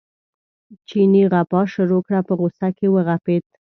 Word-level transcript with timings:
چیني 0.87 1.23
غپا 1.31 1.61
شروع 1.73 2.01
کړه 2.07 2.19
په 2.27 2.33
غوسه 2.39 2.67
کې 2.77 2.87
وغپېد. 2.89 3.43